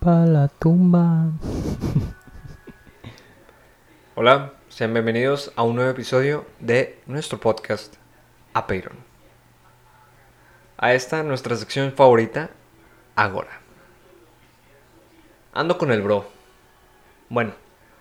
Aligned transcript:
pa' 0.00 0.24
la 0.24 0.48
tumba. 0.48 1.30
Hola, 4.14 4.54
sean 4.70 4.94
bienvenidos 4.94 5.52
a 5.56 5.62
un 5.62 5.76
nuevo 5.76 5.90
episodio 5.90 6.46
de 6.58 6.98
nuestro 7.04 7.38
podcast 7.38 7.96
Apeiron. 8.54 8.96
A 10.78 10.94
esta 10.94 11.22
nuestra 11.22 11.54
sección 11.54 11.92
favorita, 11.92 12.48
Agora. 13.14 13.60
Ando 15.52 15.76
con 15.76 15.92
el 15.92 16.00
bro. 16.00 16.26
Bueno. 17.28 17.52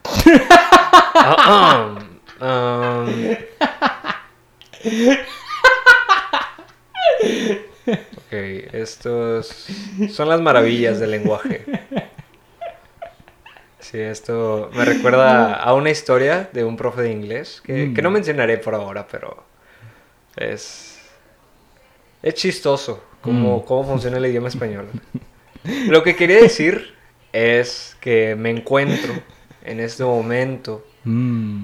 Ah, 1.22 1.98
ah, 2.40 3.04
um. 3.04 3.10
Ok, 8.18 8.34
estos 8.74 9.68
son 10.12 10.30
las 10.30 10.42
maravillas 10.42 11.00
del 11.00 11.12
lenguaje. 11.12 11.66
Sí, 13.80 13.98
esto 14.00 14.70
me 14.74 14.86
recuerda 14.86 15.54
a 15.56 15.74
una 15.74 15.90
historia 15.90 16.50
de 16.54 16.64
un 16.64 16.78
profe 16.78 17.02
de 17.02 17.12
inglés 17.12 17.62
que, 17.64 17.94
que 17.94 18.02
no 18.02 18.12
mencionaré 18.12 18.58
por 18.58 18.76
ahora, 18.76 19.08
pero 19.10 19.44
es, 20.36 21.00
es 22.22 22.34
chistoso 22.36 23.04
cómo, 23.22 23.58
Mm. 23.60 23.66
cómo 23.66 23.84
funciona 23.86 24.18
el 24.18 24.26
idioma 24.28 24.50
español. 24.50 24.90
Lo 25.88 26.04
que 26.04 26.16
quería 26.16 26.38
decir 26.42 26.94
es 27.34 27.96
que 28.02 28.36
me 28.36 28.50
encuentro 28.50 29.14
en 29.64 29.80
este 29.80 30.04
momento 30.04 30.86
Mm, 31.06 31.64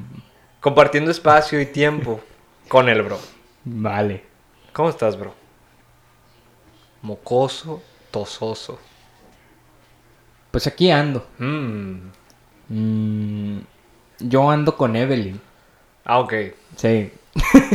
compartiendo 0.61 1.11
espacio 1.11 1.59
y 1.59 1.65
tiempo 1.65 2.21
con 2.69 2.87
el 2.87 3.03
bro. 3.03 3.19
vale. 3.65 4.23
¿Cómo 4.71 4.89
estás, 4.89 5.19
bro? 5.19 5.35
Mocoso, 7.05 7.83
tososo. 8.09 8.79
Pues 10.49 10.65
aquí 10.65 10.89
ando. 10.89 11.23
Mm. 11.37 11.97
Mm, 12.69 13.59
yo 14.21 14.49
ando 14.49 14.75
con 14.75 14.95
Evelyn. 14.95 15.39
Ah, 16.03 16.17
ok. 16.17 16.33
Sí. 16.75 17.11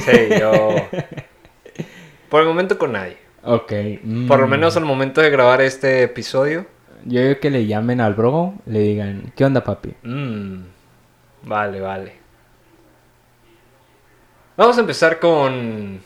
Sí, 0.04 0.28
yo. 0.40 0.52
Por 2.28 2.40
el 2.40 2.48
momento 2.48 2.76
con 2.76 2.90
nadie. 2.90 3.18
Ok. 3.44 3.72
mm. 4.02 4.26
Por 4.26 4.40
lo 4.40 4.48
menos 4.48 4.76
al 4.76 4.84
momento 4.84 5.20
de 5.20 5.30
grabar 5.30 5.60
este 5.60 6.02
episodio. 6.02 6.66
Yo 7.04 7.22
digo 7.22 7.38
que 7.38 7.50
le 7.50 7.66
llamen 7.66 8.00
al 8.00 8.14
bro, 8.14 8.54
le 8.66 8.80
digan, 8.80 9.32
¿qué 9.36 9.44
onda, 9.44 9.62
papi? 9.62 9.94
Mm. 10.02 10.64
Vale, 11.44 11.80
vale. 11.80 12.14
Vamos 14.56 14.76
a 14.76 14.80
empezar 14.80 15.20
con. 15.20 16.00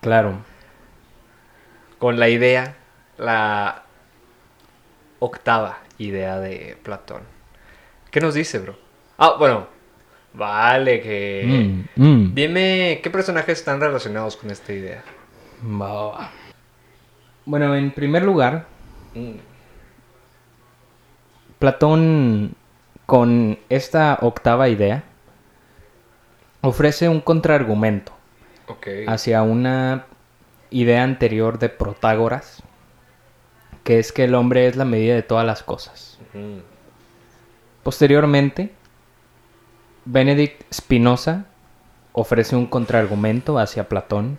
Claro. 0.00 0.38
Con 1.98 2.18
la 2.18 2.28
idea. 2.28 2.76
La 3.16 3.82
octava 5.18 5.78
idea 5.98 6.38
de 6.38 6.76
Platón. 6.82 7.22
¿Qué 8.10 8.20
nos 8.20 8.34
dice, 8.34 8.58
bro? 8.60 8.76
Ah, 9.18 9.34
bueno. 9.38 9.66
Vale, 10.34 11.00
que. 11.00 11.84
Mm, 11.96 12.02
mm. 12.02 12.34
Dime 12.34 13.00
qué 13.02 13.10
personajes 13.10 13.58
están 13.58 13.80
relacionados 13.80 14.36
con 14.36 14.50
esta 14.50 14.72
idea. 14.72 15.02
Bueno, 17.44 17.74
en 17.74 17.90
primer 17.90 18.22
lugar, 18.22 18.66
Mm. 19.14 19.38
Platón, 21.58 22.54
con 23.06 23.58
esta 23.68 24.18
octava 24.20 24.68
idea, 24.68 25.02
ofrece 26.60 27.08
un 27.08 27.20
contraargumento 27.20 28.12
hacia 29.06 29.42
una 29.42 30.06
idea 30.70 31.02
anterior 31.02 31.58
de 31.58 31.68
Protágoras, 31.68 32.62
que 33.84 33.98
es 33.98 34.12
que 34.12 34.24
el 34.24 34.34
hombre 34.34 34.66
es 34.66 34.76
la 34.76 34.84
medida 34.84 35.14
de 35.14 35.22
todas 35.22 35.46
las 35.46 35.62
cosas. 35.62 36.18
Posteriormente, 37.82 38.72
Benedict 40.04 40.62
Spinoza 40.72 41.46
ofrece 42.12 42.56
un 42.56 42.66
contraargumento 42.66 43.58
hacia 43.58 43.88
Platón. 43.88 44.38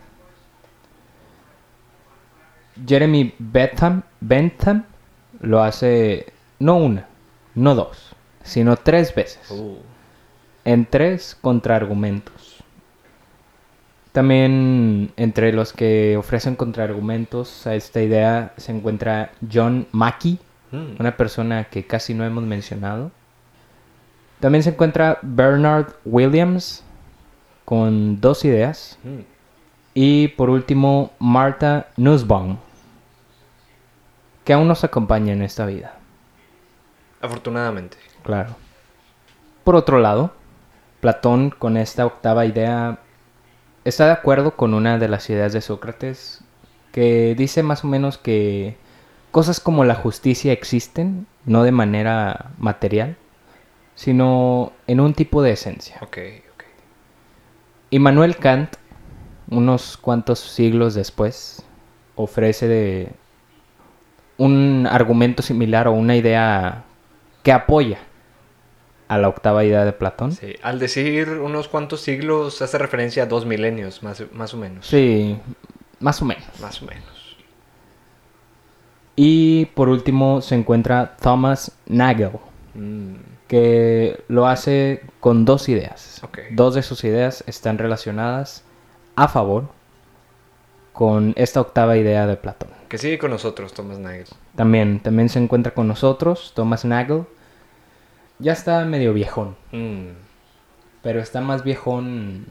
Jeremy 2.88 3.34
Bentham, 3.40 4.04
Bentham 4.20 4.86
lo 5.42 5.62
hace 5.62 6.32
no 6.60 6.78
una, 6.78 7.08
no 7.56 7.76
dos, 7.76 8.16
sino 8.44 8.78
tres 8.78 9.14
veces, 9.14 9.52
Uh. 9.52 9.78
en 10.66 10.86
tres 10.86 11.38
contraargumentos. 11.42 12.49
También 14.20 15.14
entre 15.16 15.54
los 15.54 15.72
que 15.72 16.18
ofrecen 16.18 16.58
contraargumentos 16.58 17.66
a 17.66 17.76
esta 17.76 18.02
idea 18.02 18.52
se 18.58 18.74
encuentra 18.74 19.32
John 19.50 19.88
Mackey, 19.94 20.38
Mm. 20.74 21.00
una 21.00 21.16
persona 21.16 21.64
que 21.70 21.88
casi 21.88 22.14
no 22.14 22.26
hemos 22.26 22.44
mencionado. 22.44 23.12
También 24.42 24.62
se 24.62 24.72
encuentra 24.72 25.20
Bernard 25.22 25.94
Williams 26.04 26.84
con 27.64 28.20
dos 28.20 28.44
ideas. 28.44 29.00
Mm. 29.06 29.20
Y 29.94 30.28
por 30.28 30.50
último, 30.50 31.14
Martha 31.20 31.88
Nussbaum, 31.96 32.58
que 34.44 34.52
aún 34.52 34.68
nos 34.68 34.84
acompaña 34.84 35.32
en 35.32 35.44
esta 35.44 35.66
vida, 35.66 35.94
Afortunadamente. 37.22 37.96
claro. 38.24 38.54
Por 39.64 39.76
otro 39.78 39.98
lado, 39.98 40.34
Platón 41.00 41.52
con 41.52 41.78
esta 41.78 42.06
octava 42.06 42.46
idea 42.46 43.00
está 43.90 44.06
de 44.06 44.12
acuerdo 44.12 44.56
con 44.56 44.74
una 44.74 44.98
de 44.98 45.08
las 45.08 45.30
ideas 45.30 45.54
de 45.54 45.62
Sócrates 45.62 46.42
que 46.92 47.36
dice 47.36 47.64
más 47.64 47.84
o 47.84 47.88
menos 47.88 48.18
que 48.18 48.78
cosas 49.32 49.60
como 49.60 49.84
la 49.86 49.96
justicia 49.96 50.54
existen, 50.54 51.28
no 51.46 51.64
de 51.64 51.72
manera 51.72 52.52
material, 52.58 53.18
sino 53.96 54.72
en 54.88 55.00
un 55.00 55.14
tipo 55.14 55.42
de 55.42 55.52
esencia. 55.52 55.98
Ok, 56.02 56.18
ok. 56.54 56.64
Immanuel 57.92 58.38
Kant, 58.38 58.76
unos 59.50 59.98
cuantos 59.98 60.40
siglos 60.40 60.94
después, 60.94 61.64
ofrece 62.16 62.68
de 62.68 63.12
un 64.38 64.88
argumento 64.90 65.44
similar 65.44 65.88
o 65.88 65.92
una 65.92 66.16
idea 66.16 66.86
que 67.44 67.52
apoya 67.52 68.00
a 69.10 69.18
la 69.18 69.28
octava 69.28 69.66
idea 69.66 69.84
de 69.84 69.92
Platón. 69.92 70.32
Sí, 70.32 70.56
al 70.62 70.80
decir 70.80 71.30
unos 71.30 71.68
cuantos 71.68 72.00
siglos 72.02 72.62
hace 72.62 72.78
referencia 72.78 73.24
a 73.24 73.26
dos 73.26 73.46
milenios, 73.46 74.02
más, 74.02 74.24
más 74.32 74.54
o 74.54 74.58
menos. 74.58 74.88
Sí, 74.88 75.38
más 76.00 76.22
o 76.22 76.26
menos. 76.26 76.48
Más 76.62 76.82
o 76.82 76.86
menos. 76.86 77.38
Y 79.18 79.66
por 79.66 79.90
último 79.90 80.42
se 80.42 80.56
encuentra 80.56 81.18
Thomas 81.20 81.74
Nagel, 81.88 82.32
Mm, 82.74 83.16
que 83.48 84.24
lo 84.28 84.48
hace 84.48 85.02
con 85.20 85.44
dos 85.44 85.70
ideas. 85.70 86.22
Ok. 86.24 86.40
Dos 86.52 86.76
de 86.76 86.84
sus 86.84 87.04
ideas 87.04 87.44
están 87.48 87.78
relacionadas 87.78 88.64
a 89.16 89.28
favor 89.28 89.70
con 90.94 91.34
esta 91.36 91.60
octava 91.60 91.98
idea 91.98 92.28
de 92.28 92.38
Platón. 92.38 92.70
Que 92.88 92.98
sigue 92.98 93.18
con 93.18 93.32
nosotros, 93.32 93.74
Thomas 93.74 93.98
Nagel. 94.00 94.28
También, 94.56 95.00
también 95.00 95.30
se 95.30 95.40
encuentra 95.40 95.74
con 95.74 95.88
nosotros 95.88 96.54
Thomas 96.56 96.86
Nagel. 96.86 97.24
Ya 98.40 98.54
está 98.54 98.84
medio 98.86 99.14
viejón, 99.14 99.56
Mm, 99.72 100.12
pero 101.02 101.20
está 101.20 101.42
más 101.42 101.64
viejón 101.64 102.46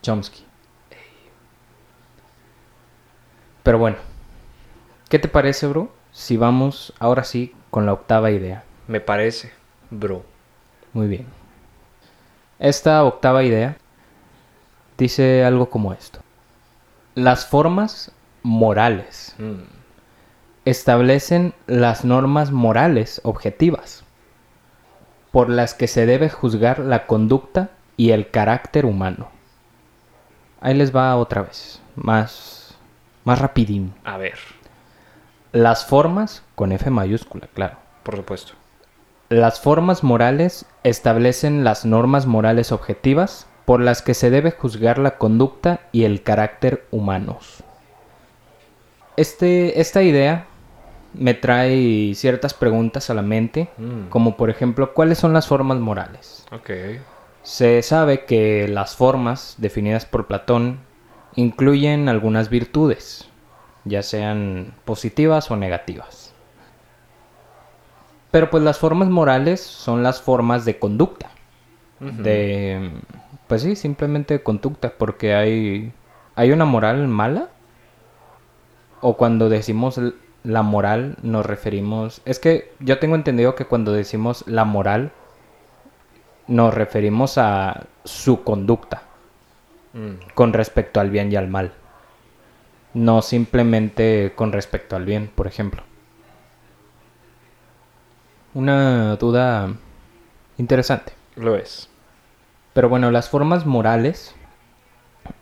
Chomsky. 0.00 0.44
Pero 3.62 3.78
bueno, 3.78 3.96
¿qué 5.08 5.18
te 5.18 5.28
parece, 5.28 5.66
bro? 5.66 5.90
Si 6.12 6.36
vamos 6.36 6.92
ahora 6.98 7.24
sí 7.24 7.54
con 7.70 7.86
la 7.86 7.92
octava 7.92 8.30
idea. 8.30 8.64
me 8.88 9.00
parece, 9.00 9.52
bro. 9.90 10.24
Muy 10.92 11.06
bien. 11.06 11.26
Esta 12.58 13.02
octava 13.04 13.42
idea 13.44 13.76
dice 14.98 15.44
algo 15.44 15.70
como 15.70 15.92
esto. 15.92 16.20
Las 17.14 17.46
formas 17.46 18.12
morales 18.42 19.34
Mm, 19.38 19.62
establecen 20.64 21.54
las 21.66 22.04
normas 22.04 22.50
morales 22.52 23.20
objetivas 23.24 24.04
por 25.32 25.48
las 25.48 25.74
que 25.74 25.88
se 25.88 26.06
debe 26.06 26.28
juzgar 26.28 26.78
la 26.78 27.06
conducta 27.06 27.70
y 27.96 28.10
el 28.10 28.30
carácter 28.30 28.86
humano. 28.86 29.28
Ahí 30.60 30.74
les 30.74 30.94
va 30.94 31.16
otra 31.16 31.42
vez, 31.42 31.82
más, 31.96 32.76
más 33.24 33.40
rapidín. 33.40 33.94
a 34.04 34.16
ver, 34.18 34.38
Las 35.50 35.84
formas, 35.84 36.42
con 36.54 36.72
F 36.72 36.88
mayúscula, 36.90 37.48
claro. 37.52 37.76
por 38.04 38.16
supuesto. 38.16 38.52
Las 39.28 39.60
formas 39.60 40.04
morales 40.04 40.66
establecen 40.84 41.64
las 41.64 41.84
normas 41.84 42.26
morales 42.26 42.70
objetivas 42.70 43.46
por 43.64 43.80
las 43.80 44.02
que 44.02 44.14
se 44.14 44.30
debe 44.30 44.50
juzgar 44.50 44.98
la 44.98 45.16
conducta 45.18 45.80
y 45.92 46.04
el 46.04 46.22
carácter 46.22 46.86
humanos. 46.90 47.64
Este, 49.16 49.80
esta 49.80 50.02
idea 50.02 50.46
me 51.14 51.34
trae 51.34 52.14
ciertas 52.14 52.54
preguntas 52.54 53.10
a 53.10 53.14
la 53.14 53.22
mente, 53.22 53.68
Mm, 53.78 54.08
como 54.08 54.36
por 54.36 54.50
ejemplo, 54.50 54.94
¿cuáles 54.94 55.18
son 55.18 55.32
las 55.32 55.46
formas 55.46 55.78
morales? 55.78 56.46
Ok. 56.52 56.70
Se 57.42 57.82
sabe 57.82 58.24
que 58.24 58.68
las 58.68 58.96
formas 58.96 59.56
definidas 59.58 60.06
por 60.06 60.26
Platón 60.26 60.78
incluyen 61.34 62.08
algunas 62.08 62.48
virtudes, 62.50 63.28
ya 63.84 64.02
sean 64.02 64.74
positivas 64.84 65.50
o 65.50 65.56
negativas. 65.56 66.32
Pero 68.30 68.48
pues 68.48 68.62
las 68.62 68.78
formas 68.78 69.08
morales 69.08 69.60
son 69.60 70.02
las 70.02 70.22
formas 70.22 70.64
de 70.64 70.78
conducta. 70.78 71.30
De... 72.00 72.90
Pues 73.46 73.62
sí, 73.62 73.76
simplemente 73.76 74.34
de 74.34 74.42
conducta, 74.42 74.94
porque 74.96 75.34
hay... 75.34 75.92
¿Hay 76.34 76.50
una 76.50 76.64
moral 76.64 77.06
mala? 77.08 77.50
O 79.02 79.16
cuando 79.16 79.48
decimos 79.50 80.00
la 80.44 80.62
moral 80.62 81.16
nos 81.22 81.46
referimos... 81.46 82.22
Es 82.24 82.38
que 82.38 82.72
yo 82.80 82.98
tengo 82.98 83.14
entendido 83.14 83.54
que 83.54 83.66
cuando 83.66 83.92
decimos 83.92 84.44
la 84.46 84.64
moral 84.64 85.12
nos 86.48 86.74
referimos 86.74 87.38
a 87.38 87.86
su 88.04 88.42
conducta 88.42 89.02
Mm, 89.94 90.12
con 90.34 90.52
respecto 90.54 91.00
al 91.00 91.10
bien 91.10 91.30
y 91.30 91.36
al 91.36 91.48
mal. 91.48 91.72
No 92.94 93.22
simplemente 93.22 94.32
con 94.34 94.52
respecto 94.52 94.96
al 94.96 95.04
bien, 95.04 95.30
por 95.34 95.46
ejemplo. 95.46 95.82
Una 98.54 99.16
duda 99.16 99.74
interesante. 100.58 101.12
Lo 101.36 101.56
es. 101.56 101.88
Pero 102.74 102.88
bueno, 102.88 103.10
las 103.10 103.28
formas 103.28 103.66
morales 103.66 104.34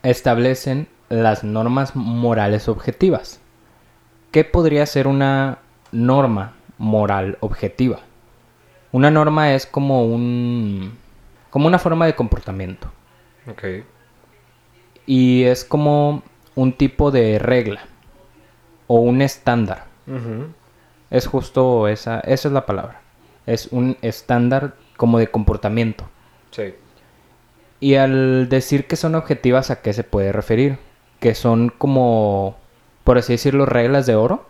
establecen 0.02 0.88
las 1.08 1.42
normas 1.44 1.94
morales 1.96 2.68
objetivas. 2.68 3.39
¿Qué 4.30 4.44
podría 4.44 4.86
ser 4.86 5.06
una 5.06 5.58
norma 5.92 6.52
moral 6.78 7.36
objetiva? 7.40 8.00
Una 8.92 9.10
norma 9.10 9.54
es 9.54 9.66
como 9.66 10.04
un 10.04 10.96
como 11.50 11.66
una 11.66 11.78
forma 11.80 12.06
de 12.06 12.14
comportamiento 12.14 12.92
Ok. 13.50 13.64
y 15.06 15.42
es 15.44 15.64
como 15.64 16.22
un 16.54 16.72
tipo 16.72 17.10
de 17.10 17.38
regla 17.40 17.80
o 18.86 19.00
un 19.00 19.20
estándar. 19.22 19.84
Ujú. 20.06 20.46
Es 21.10 21.26
justo 21.26 21.88
esa, 21.88 22.20
esa 22.20 22.48
es 22.48 22.54
la 22.54 22.66
palabra. 22.66 23.00
Es 23.46 23.68
un 23.72 23.96
estándar 24.02 24.74
como 24.96 25.18
de 25.18 25.28
comportamiento. 25.28 26.08
Sí. 26.52 26.74
Y 27.80 27.94
al 27.96 28.48
decir 28.48 28.86
que 28.86 28.94
son 28.96 29.14
objetivas, 29.16 29.70
¿a 29.70 29.80
qué 29.82 29.92
se 29.92 30.04
puede 30.04 30.30
referir? 30.32 30.78
Que 31.18 31.34
son 31.34 31.70
como, 31.76 32.56
por 33.10 33.18
así 33.18 33.32
decirlo, 33.32 33.66
reglas 33.66 34.06
de 34.06 34.14
oro. 34.14 34.44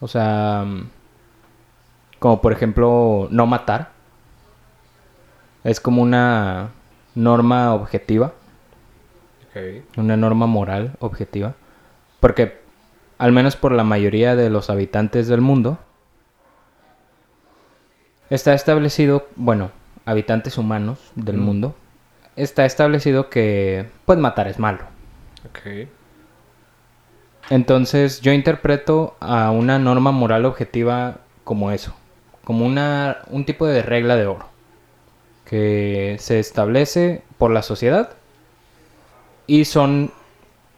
O 0.00 0.08
sea, 0.08 0.62
como 2.18 2.42
por 2.42 2.52
ejemplo, 2.52 3.28
no 3.30 3.46
matar. 3.46 3.92
Es 5.64 5.80
como 5.80 6.02
una 6.02 6.68
norma 7.14 7.72
objetiva, 7.72 8.34
una 9.96 10.18
norma 10.18 10.46
moral 10.46 10.96
objetiva. 10.98 11.54
Porque, 12.20 12.60
al 13.16 13.32
menos 13.32 13.56
por 13.56 13.72
la 13.72 13.84
mayoría 13.84 14.36
de 14.36 14.50
los 14.50 14.68
habitantes 14.68 15.26
del 15.26 15.40
mundo, 15.40 15.78
está 18.28 18.52
establecido, 18.52 19.28
bueno, 19.36 19.70
habitantes 20.04 20.58
humanos 20.58 20.98
del 21.14 21.38
Mm. 21.38 21.42
mundo, 21.42 21.74
está 22.36 22.66
establecido 22.66 23.30
que, 23.30 23.88
pues, 24.04 24.18
matar 24.18 24.46
es 24.46 24.58
malo. 24.58 24.80
Entonces, 27.50 28.20
yo 28.20 28.32
interpreto 28.32 29.16
a 29.20 29.50
una 29.50 29.78
norma 29.78 30.12
moral 30.12 30.44
objetiva 30.44 31.18
como 31.44 31.70
eso, 31.70 31.94
como 32.44 32.64
una, 32.64 33.18
un 33.28 33.44
tipo 33.44 33.66
de 33.66 33.82
regla 33.82 34.16
de 34.16 34.26
oro, 34.26 34.46
que 35.44 36.16
se 36.20 36.38
establece 36.40 37.22
por 37.38 37.50
la 37.50 37.62
sociedad 37.62 38.10
y 39.46 39.66
son 39.66 40.10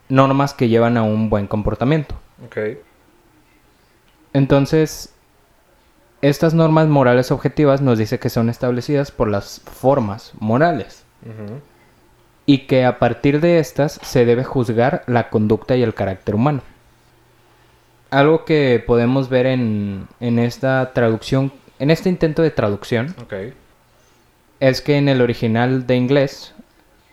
normas 0.08 0.54
que 0.54 0.68
llevan 0.68 0.96
a 0.96 1.02
un 1.02 1.30
buen 1.30 1.46
comportamiento. 1.46 2.14
Ok. 2.44 2.58
Entonces, 4.32 5.14
estas 6.20 6.52
normas 6.54 6.88
morales 6.88 7.30
objetivas 7.30 7.80
nos 7.80 7.98
dice 7.98 8.18
que 8.18 8.28
son 8.28 8.50
establecidas 8.50 9.10
por 9.10 9.28
las 9.28 9.60
formas 9.60 10.32
morales. 10.40 11.04
Y 12.46 12.66
que 12.66 12.84
a 12.84 12.98
partir 12.98 13.40
de 13.40 13.58
estas 13.58 13.98
se 14.02 14.24
debe 14.24 14.44
juzgar 14.44 15.02
la 15.06 15.28
conducta 15.30 15.76
y 15.76 15.82
el 15.82 15.94
carácter 15.94 16.34
humano. 16.36 16.62
Algo 18.10 18.44
que 18.44 18.82
podemos 18.86 19.28
ver 19.28 19.46
en, 19.46 20.06
en 20.20 20.38
esta 20.38 20.92
traducción, 20.92 21.52
en 21.80 21.90
este 21.90 22.08
intento 22.08 22.42
de 22.42 22.50
traducción, 22.52 23.14
es 24.60 24.80
que 24.80 24.96
en 24.96 25.08
el 25.08 25.20
original 25.20 25.86
de 25.86 25.96
inglés 25.96 26.54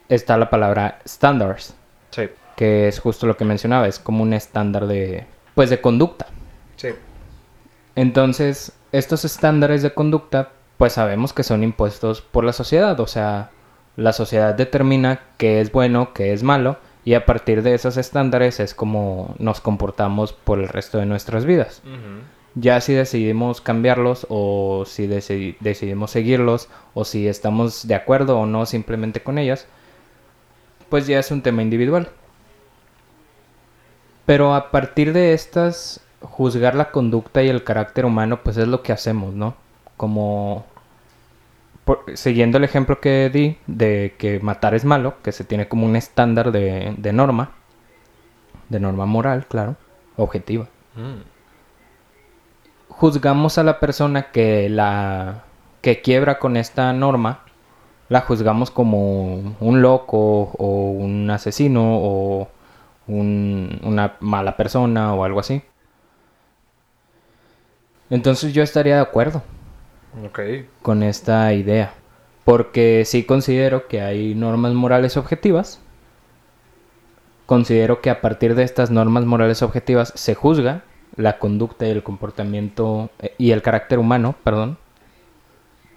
está 0.08 0.38
la 0.38 0.50
palabra 0.50 1.00
standards, 1.08 1.76
Sí. 2.12 2.30
que 2.56 2.88
es 2.88 3.00
justo 3.00 3.26
lo 3.26 3.36
que 3.36 3.44
mencionaba, 3.44 3.88
es 3.88 3.98
como 3.98 4.22
un 4.22 4.34
estándar 4.34 4.86
de, 4.86 5.26
pues, 5.56 5.72
de 5.72 5.82
conducta. 5.82 6.28
Sí. 6.76 6.90
Entonces, 7.96 8.72
estos 8.92 9.26
estándares 9.26 9.82
de 9.82 9.94
conducta, 9.96 10.50
pues 10.78 10.94
sabemos 10.94 11.34
que 11.34 11.42
son 11.44 11.64
impuestos 11.64 12.22
por 12.22 12.44
la 12.44 12.54
sociedad, 12.54 13.00
o 13.00 13.08
sea, 13.08 13.50
la 13.96 14.14
sociedad 14.14 14.56
determina 14.56 15.20
qué 15.38 15.62
es 15.62 15.72
bueno, 15.72 16.14
qué 16.14 16.34
es 16.34 16.44
malo, 16.44 16.78
y 17.06 17.16
a 17.16 17.26
partir 17.26 17.64
de 17.64 17.74
esos 17.74 17.98
estándares 17.98 18.60
es 18.60 18.74
como 18.74 19.36
nos 19.38 19.60
comportamos 19.62 20.34
por 20.34 20.60
el 20.60 20.68
resto 20.70 20.98
de 20.98 21.06
nuestras 21.06 21.46
vidas. 21.46 21.82
Ya 22.56 22.80
si 22.82 22.94
decidimos 22.94 23.62
cambiarlos 23.62 24.28
o 24.30 24.86
si 24.86 25.08
deci- 25.08 25.56
decidimos 25.60 26.12
seguirlos 26.12 26.70
o 26.94 27.04
si 27.04 27.28
estamos 27.28 27.88
de 27.88 27.96
acuerdo 27.96 28.38
o 28.40 28.46
no 28.46 28.66
simplemente 28.66 29.22
con 29.24 29.38
ellas, 29.38 29.66
pues 30.90 31.08
ya 31.08 31.20
es 31.20 31.32
un 31.32 31.42
tema 31.42 31.62
individual. 31.64 32.10
Pero 34.26 34.54
a 34.54 34.72
partir 34.72 35.14
de 35.14 35.34
estas, 35.34 36.00
juzgar 36.22 36.76
la 36.76 36.92
conducta 36.92 37.44
y 37.44 37.50
el 37.50 37.64
carácter 37.64 38.06
humano, 38.06 38.40
pues 38.44 38.56
es 38.58 38.68
lo 38.68 38.82
que 38.82 38.94
hacemos, 38.94 39.34
¿no? 39.34 39.56
Como 39.98 40.66
por- 41.86 42.04
siguiendo 42.16 42.58
el 42.58 42.64
ejemplo 42.64 43.00
que 43.02 43.30
di 43.34 43.58
de 43.68 44.16
que 44.18 44.40
matar 44.40 44.74
es 44.74 44.86
malo, 44.86 45.16
que 45.24 45.32
se 45.32 45.44
tiene 45.44 45.68
como 45.68 45.86
un 45.86 45.96
estándar 45.96 46.52
de, 46.52 46.94
de 46.98 47.14
norma, 47.14 47.52
de 48.70 48.80
norma 48.80 49.06
moral, 49.06 49.46
claro, 49.48 49.76
objetiva 50.18 50.68
Mm. 50.96 51.22
juzgamos 52.90 53.58
a 53.58 53.64
la 53.64 53.80
persona 53.80 54.32
que 54.32 54.70
la 54.70 55.44
que 55.82 56.02
quiebra 56.02 56.40
con 56.40 56.56
esta 56.56 56.94
norma, 56.94 57.40
la 58.10 58.22
juzgamos 58.22 58.72
como 58.72 59.56
un 59.60 59.82
loco 59.82 60.52
o 60.58 60.92
un 60.92 61.30
asesino 61.32 61.82
o 61.98 62.48
un- 63.08 63.80
una 63.84 64.16
mala 64.22 64.56
persona 64.56 65.14
o 65.14 65.24
algo 65.26 65.40
así. 65.42 65.62
Entonces 68.10 68.54
yo 68.54 68.64
estaría 68.64 68.96
de 68.96 69.02
acuerdo 69.02 69.42
Con 70.82 71.04
esta 71.04 71.54
idea, 71.54 71.94
porque 72.44 73.04
sí 73.06 73.24
considero 73.24 73.88
que 73.88 74.02
hay 74.02 74.36
normas 74.36 74.74
morales 74.74 75.18
objetivas. 75.18 75.80
Considero 77.46 78.02
que 78.02 78.10
a 78.10 78.22
partir 78.22 78.56
de 78.56 78.64
estas 78.64 78.92
normas 78.92 79.26
morales 79.26 79.62
objetivas 79.62 80.14
se 80.16 80.36
juzga 80.36 80.84
la 81.16 81.40
conducta 81.40 81.86
y 81.88 81.92
el 81.92 82.04
comportamiento 82.04 83.10
eh, 83.20 83.36
y 83.38 83.52
el 83.52 83.62
carácter 83.62 84.00
humano, 84.00 84.36
perdón. 84.44 84.78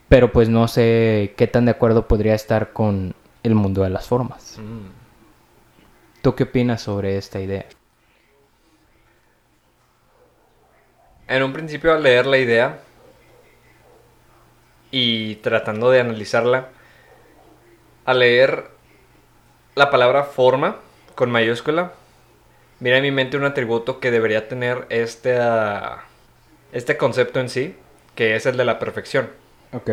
Pero 0.09 0.33
pues 0.33 0.49
no 0.49 0.69
sé 0.69 1.35
qué 1.37 1.47
tan 1.47 1.65
de 1.65 1.73
acuerdo 1.73 2.07
podría 2.07 2.35
estar 2.35 2.73
con 2.73 3.15
el 3.43 3.55
mundo 3.55 3.83
de 3.83 3.91
las 3.91 4.07
formas. 4.07 4.59
Mm. 4.59 4.89
¿Tú 6.23 6.35
qué 6.35 6.45
opinas 6.45 6.83
sobre 6.83 7.17
esta 7.17 7.41
idea? 7.41 7.67
En 11.29 11.43
un 11.43 11.53
principio 11.53 11.93
al 11.93 12.03
leer 12.03 12.27
la 12.27 12.39
idea 12.39 12.79
y 14.91 15.37
tratando 15.37 15.91
de 15.91 16.01
analizarla, 16.01 16.69
al 18.05 18.21
leer 18.21 18.69
la 19.75 19.91
palabra 19.91 20.25
forma 20.25 20.77
con 21.15 21.31
mayúscula, 21.31 21.93
mira 22.81 22.97
en 22.97 23.03
mi 23.03 23.11
mente 23.11 23.37
un 23.37 23.45
atributo 23.45 24.01
que 24.01 24.11
debería 24.11 24.49
tener 24.49 24.87
este, 24.91 25.39
ah, 25.39 26.05
este 26.73 26.97
concepto 26.97 27.41
en 27.41 27.49
sí, 27.49 27.77
que 28.15 28.37
es 28.37 28.47
el 28.47 28.57
de 28.57 28.65
la 28.65 28.79
perfección. 28.79 29.29
Ok. 29.73 29.91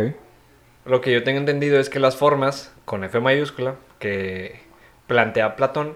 Lo 0.85 1.01
que 1.01 1.13
yo 1.13 1.23
tengo 1.23 1.39
entendido 1.39 1.79
es 1.79 1.89
que 1.89 1.99
las 1.99 2.15
formas 2.15 2.73
con 2.85 3.03
F 3.03 3.19
mayúscula 3.19 3.75
que 3.99 4.59
plantea 5.07 5.55
Platón 5.55 5.95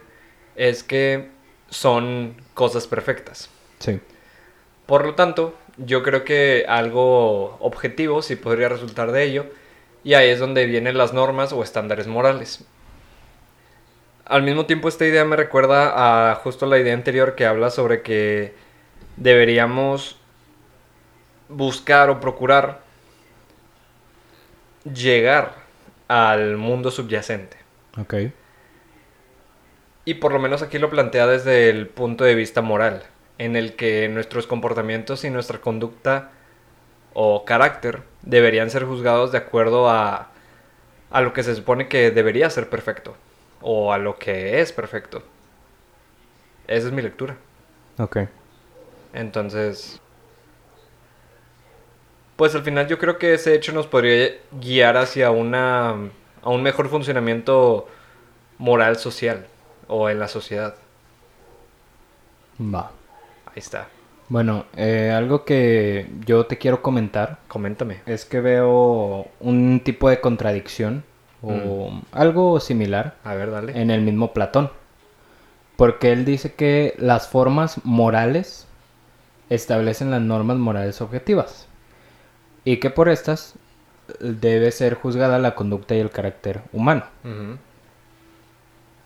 es 0.55 0.83
que 0.83 1.29
son 1.69 2.35
cosas 2.53 2.87
perfectas. 2.87 3.49
Sí. 3.79 3.99
Por 4.85 5.05
lo 5.05 5.15
tanto, 5.15 5.53
yo 5.77 6.03
creo 6.03 6.24
que 6.24 6.65
algo 6.67 7.57
objetivo 7.60 8.22
sí 8.22 8.36
podría 8.36 8.69
resultar 8.69 9.12
de 9.12 9.24
ello, 9.24 9.46
y 10.03 10.13
ahí 10.13 10.29
es 10.29 10.39
donde 10.39 10.65
vienen 10.65 10.98
las 10.98 11.13
normas 11.13 11.53
o 11.53 11.63
estándares 11.63 12.07
morales. 12.07 12.65
Al 14.25 14.43
mismo 14.43 14.65
tiempo, 14.65 14.88
esta 14.89 15.05
idea 15.05 15.24
me 15.25 15.36
recuerda 15.36 16.31
a 16.31 16.36
justo 16.36 16.65
la 16.65 16.79
idea 16.79 16.93
anterior 16.93 17.36
que 17.36 17.46
habla 17.46 17.69
sobre 17.69 18.01
que 18.01 18.53
deberíamos 19.15 20.17
buscar 21.50 22.10
o 22.10 22.19
procurar 22.19 22.81
llegar 24.84 25.55
al 26.07 26.57
mundo 26.57 26.91
subyacente. 26.91 27.57
Ok. 27.98 28.15
Y 30.05 30.15
por 30.15 30.31
lo 30.31 30.39
menos 30.39 30.62
aquí 30.62 30.77
lo 30.77 30.89
plantea 30.89 31.27
desde 31.27 31.69
el 31.69 31.88
punto 31.88 32.24
de 32.24 32.36
vista 32.36 32.62
moral, 32.62 33.03
en 33.38 33.56
el 33.56 33.75
que 33.75 34.08
nuestros 34.10 34.48
comportamientos 34.48 35.24
y 35.24 35.29
nuestra 35.29 35.60
conducta 35.60 36.32
o 37.13 37.46
carácter 37.46 38.03
deberían 38.22 38.70
ser 38.70 38.86
juzgados 38.86 39.32
de 39.32 39.39
acuerdo 39.39 39.89
a, 39.89 40.29
a 41.12 41.22
lo 41.22 41.34
que 41.34 41.44
se 41.44 41.56
supone 41.56 41.88
que 41.88 42.12
debería 42.12 42.50
ser 42.50 42.70
perfecto 42.70 43.15
o 43.62 43.94
a 43.94 43.98
lo 43.98 44.17
que 44.17 44.62
es 44.62 44.72
perfecto. 44.72 45.24
Esa 46.67 46.88
es 46.88 46.94
mi 46.94 47.01
lectura. 47.01 47.38
Ok. 47.98 48.20
Entonces, 49.13 50.00
pues 52.36 52.53
al 52.53 52.63
final 52.63 52.88
yo 52.88 53.00
creo 53.00 53.17
que 53.17 53.34
ese 53.34 53.56
hecho 53.56 53.72
nos 53.72 53.88
podría 53.88 54.36
guiar 54.51 54.98
hacia 54.98 55.32
una 55.32 55.96
a 56.44 56.50
un 56.50 56.62
mejor 56.62 56.88
funcionamiento 56.88 57.88
moral 58.58 58.98
social 58.98 59.48
o 59.88 60.10
en 60.10 60.20
la 60.20 60.27
sociedad. 60.27 60.75
Va. 62.60 62.91
Está. 63.57 63.87
Bueno, 64.29 64.65
eh, 64.75 65.11
algo 65.15 65.43
que 65.45 66.07
yo 66.25 66.45
te 66.45 66.57
quiero 66.57 66.81
comentar 66.81 67.39
Coméntame. 67.47 68.01
es 68.05 68.23
que 68.25 68.39
veo 68.39 69.27
un 69.39 69.81
tipo 69.83 70.09
de 70.09 70.19
contradicción 70.21 71.03
o 71.41 72.01
algo 72.11 72.59
similar 72.59 73.15
A 73.23 73.33
ver, 73.35 73.51
dale. 73.51 73.79
en 73.81 73.89
el 73.89 74.01
mismo 74.01 74.33
Platón. 74.33 74.69
Porque 75.75 76.11
él 76.11 76.23
dice 76.25 76.53
que 76.53 76.93
las 76.97 77.29
formas 77.29 77.81
morales 77.83 78.67
establecen 79.49 80.11
las 80.11 80.21
normas 80.21 80.57
morales 80.57 81.01
objetivas. 81.01 81.67
Y 82.65 82.77
que 82.77 82.89
por 82.89 83.09
estas 83.09 83.55
debe 84.19 84.71
ser 84.71 84.95
juzgada 84.95 85.39
la 85.39 85.55
conducta 85.55 85.95
y 85.95 85.99
el 85.99 86.11
carácter 86.11 86.61
humano. 86.73 87.05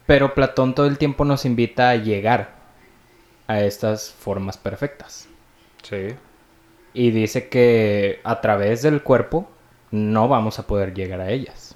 Pero 0.07 0.33
Platón 0.33 0.73
todo 0.75 0.87
el 0.87 0.97
tiempo 0.97 1.25
nos 1.25 1.45
invita 1.45 1.89
a 1.91 1.95
llegar 1.95 2.60
a 3.51 3.61
estas 3.63 4.11
formas 4.11 4.57
perfectas. 4.57 5.27
Sí. 5.83 6.15
Y 6.93 7.11
dice 7.11 7.49
que 7.49 8.19
a 8.23 8.41
través 8.41 8.81
del 8.81 9.03
cuerpo 9.03 9.49
no 9.91 10.27
vamos 10.27 10.59
a 10.59 10.67
poder 10.67 10.93
llegar 10.93 11.21
a 11.21 11.29
ellas. 11.31 11.75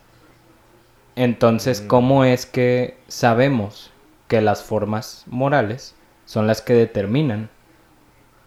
Entonces, 1.16 1.82
Mm. 1.82 1.88
¿cómo 1.88 2.26
es 2.26 2.46
que 2.46 2.98
sabemos 3.08 3.92
que 4.28 4.42
las 4.42 4.64
formas 4.64 5.24
morales 5.28 5.96
son 6.26 6.48
las 6.48 6.62
que 6.62 6.74
determinan 6.74 7.50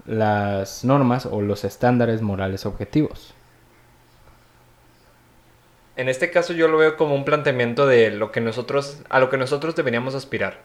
las 0.07 0.85
normas 0.85 1.27
o 1.27 1.41
los 1.43 1.65
estándares 1.65 2.23
morales 2.23 2.67
objetivos? 2.67 3.35
En 5.97 6.09
este 6.09 6.31
caso 6.31 6.53
yo 6.53 6.69
lo 6.69 6.79
veo 6.79 6.97
como 6.97 7.15
un 7.15 7.25
planteamiento 7.25 7.87
de 7.87 8.11
lo 8.11 8.31
que 8.31 8.41
nosotros 8.41 9.03
a 9.09 9.19
lo 9.21 9.31
que 9.31 9.37
nosotros 9.37 9.75
deberíamos 9.75 10.15
aspirar, 10.15 10.63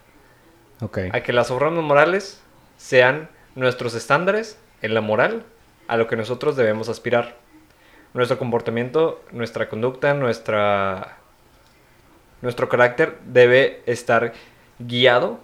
a 1.12 1.22
que 1.22 1.34
las 1.34 1.48
formas 1.48 1.84
morales 1.84 2.42
sean 2.78 3.30
nuestros 3.56 3.94
estándares 3.94 4.58
en 4.82 4.94
la 4.94 5.02
moral 5.02 5.44
a 5.88 5.98
lo 5.98 6.08
que 6.08 6.16
nosotros 6.16 6.56
debemos 6.56 6.90
aspirar. 6.90 7.38
Nuestro 8.14 8.38
comportamiento, 8.38 9.24
nuestra 9.32 9.70
conducta, 9.70 10.14
nuestra 10.14 11.18
nuestro 12.44 12.68
carácter 12.68 13.18
debe 13.26 13.82
estar 13.86 14.34
guiado 14.78 15.40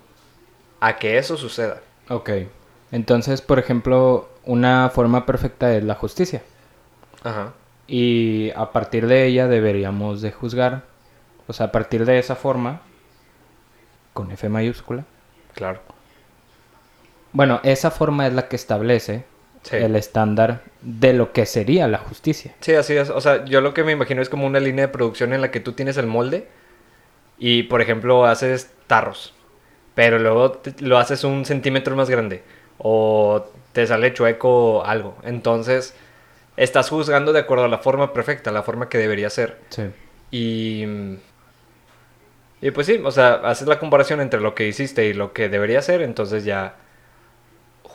a 0.81 0.97
que 0.97 1.17
eso 1.17 1.37
suceda. 1.37 1.81
Ok. 2.09 2.29
Entonces, 2.91 3.41
por 3.41 3.57
ejemplo, 3.57 4.29
una 4.43 4.89
forma 4.89 5.25
perfecta 5.25 5.73
es 5.73 5.83
la 5.83 5.95
justicia. 5.95 6.41
Ajá. 7.23 7.53
Y 7.87 8.51
a 8.55 8.71
partir 8.71 9.07
de 9.07 9.25
ella 9.25 9.47
deberíamos 9.47 10.21
de 10.21 10.31
juzgar. 10.33 10.83
O 11.47 11.53
sea, 11.53 11.67
a 11.67 11.71
partir 11.71 12.05
de 12.05 12.19
esa 12.19 12.35
forma, 12.35 12.81
con 14.13 14.29
F 14.31 14.49
mayúscula. 14.49 15.05
Claro. 15.55 15.79
Bueno, 17.33 17.59
esa 17.63 17.91
forma 17.91 18.27
es 18.27 18.33
la 18.33 18.47
que 18.47 18.55
establece 18.55 19.23
Sí. 19.63 19.75
el 19.75 19.95
estándar 19.97 20.61
de 20.81 21.11
lo 21.13 21.33
que 21.33 21.45
sería 21.45 21.87
la 21.87 21.97
justicia. 21.97 22.55
Sí, 22.61 22.73
así 22.75 22.95
es. 22.95 23.09
O 23.09 23.19
sea, 23.19 23.43
yo 23.45 23.59
lo 23.61 23.73
que 23.73 23.83
me 23.83 23.91
imagino 23.91 24.21
es 24.21 24.29
como 24.29 24.47
una 24.47 24.59
línea 24.61 24.87
de 24.87 24.91
producción 24.93 25.33
en 25.33 25.41
la 25.41 25.51
que 25.51 25.59
tú 25.59 25.73
tienes 25.73 25.97
el 25.97 26.07
molde 26.07 26.47
y, 27.37 27.63
por 27.63 27.81
ejemplo, 27.81 28.25
haces 28.25 28.71
tarros, 28.87 29.33
pero 29.95 30.17
luego 30.17 30.51
te- 30.53 30.81
lo 30.83 30.97
haces 30.97 31.23
un 31.25 31.43
centímetro 31.45 31.95
más 31.97 32.09
grande 32.09 32.41
o 32.77 33.45
te 33.73 33.85
sale 33.85 34.13
chueco 34.13 34.85
algo. 34.85 35.17
Entonces, 35.23 35.93
estás 36.55 36.89
juzgando 36.89 37.33
de 37.33 37.39
acuerdo 37.39 37.65
a 37.65 37.69
la 37.69 37.79
forma 37.79 38.13
perfecta, 38.13 38.51
la 38.51 38.63
forma 38.63 38.87
que 38.87 38.97
debería 38.97 39.29
ser. 39.29 39.57
Sí. 39.69 39.83
Y, 40.31 40.85
y 42.61 42.71
pues 42.71 42.87
sí, 42.87 42.99
o 43.03 43.11
sea, 43.11 43.35
haces 43.43 43.67
la 43.67 43.79
comparación 43.79 44.19
entre 44.21 44.41
lo 44.41 44.55
que 44.55 44.67
hiciste 44.67 45.05
y 45.05 45.13
lo 45.13 45.31
que 45.33 45.49
debería 45.49 45.81
ser, 45.81 46.01
entonces 46.01 46.43
ya 46.43 46.75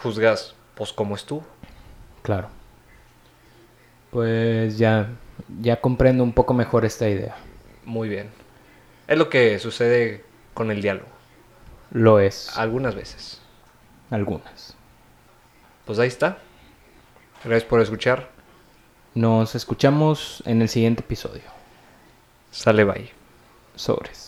juzgas, 0.05 0.55
pues, 0.77 0.93
cómo 0.93 1.17
estuvo. 1.17 1.45
Claro. 2.23 2.49
Pues 4.11 4.79
ya, 4.79 5.09
ya 5.61 5.81
comprendo 5.81 6.23
un 6.23 6.33
poco 6.33 6.55
mejor 6.55 6.85
esta 6.85 7.09
idea. 7.09 7.35
Muy 7.85 8.09
bien. 8.09 8.31
Es 9.09 9.19
lo 9.19 9.29
que 9.29 9.59
sucede 9.59 10.25
con 10.53 10.71
el 10.71 10.81
diálogo. 10.81 11.09
Lo 11.91 12.21
es. 12.21 12.57
Algunas 12.57 12.95
veces. 12.95 13.41
Algunas. 14.11 14.77
Pues 15.85 15.99
ahí 15.99 16.09
está. 16.09 16.39
Gracias 17.43 17.69
por 17.69 17.81
escuchar. 17.81 18.31
Nos 19.15 19.55
escuchamos 19.55 20.43
en 20.47 20.63
el 20.63 20.69
siguiente 20.69 21.03
episodio. 21.03 21.43
Sale 22.51 22.85
bye. 22.85 23.11
Sobres. 23.75 24.24